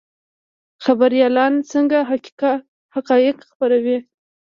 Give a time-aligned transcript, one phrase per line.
[0.83, 1.97] خبریالان څنګه
[2.93, 3.97] حقایق خپروي؟